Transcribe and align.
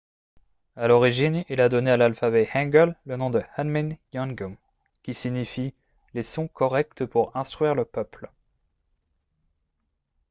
à 0.75 0.87
l’origine 0.87 1.45
il 1.47 1.61
a 1.61 1.69
donné 1.69 1.91
à 1.91 1.97
l’alphabet 1.97 2.49
hangeul 2.55 2.95
le 3.05 3.17
nom 3.17 3.29
de 3.29 3.43
hunmin 3.55 3.89
jeongeum 4.15 4.57
qui 5.03 5.13
signifie 5.13 5.75
«les 6.15 6.23
sons 6.23 6.47
corrects 6.47 7.05
pour 7.05 7.37
instruire 7.37 7.75
le 7.75 7.85
peuple» 7.85 8.31